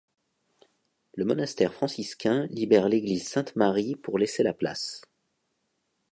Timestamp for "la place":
4.41-5.03